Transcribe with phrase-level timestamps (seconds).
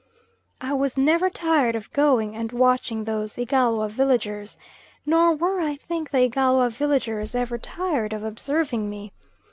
[0.59, 4.57] I was never tired of going and watching those Igalwa villagers,
[5.05, 9.13] nor were, I think, the Igalwa villagers ever tired of observing me.